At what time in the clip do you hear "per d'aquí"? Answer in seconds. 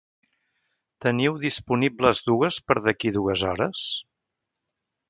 2.71-3.17